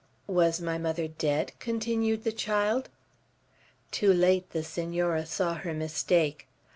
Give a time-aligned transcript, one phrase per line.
[0.25, 2.89] "Was my mother dead?" continued the child.
[3.91, 6.47] Too late the Senora saw her mistake.